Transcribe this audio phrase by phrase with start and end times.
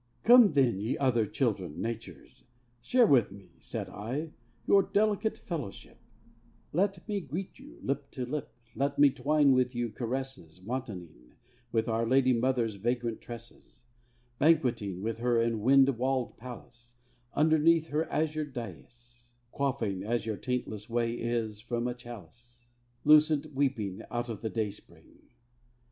[0.23, 2.43] "Come then, ye other children, Nature's
[2.81, 4.31] share With me" (said I)
[4.65, 5.99] "your delicate fellowship;
[6.73, 11.35] Let me greet you lip to lip, Let me twine with you caresses, Wantoning
[11.71, 13.83] With our Lady Mother's vagrant tresses,
[14.39, 16.97] Banqueting With her in her wind walled palace,
[17.35, 22.69] Underneath her azured daïs, Quaffing, as your taintless way is, From a chalice
[23.05, 25.29] Lucent weeping out of the dayspring."